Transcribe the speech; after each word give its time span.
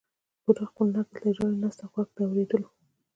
بوډا 0.43 0.63
خپل 0.71 0.87
نکل 0.95 1.15
ته 1.21 1.27
ژاړي 1.35 1.57
نسته 1.63 1.83
غوږ 1.91 2.07
د 2.15 2.17
اورېدلو 2.27 2.69